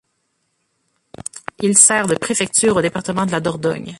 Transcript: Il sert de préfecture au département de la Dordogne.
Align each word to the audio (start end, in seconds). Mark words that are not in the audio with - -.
Il 1.59 1.77
sert 1.77 2.07
de 2.07 2.15
préfecture 2.15 2.75
au 2.75 2.81
département 2.81 3.27
de 3.27 3.31
la 3.31 3.39
Dordogne. 3.39 3.89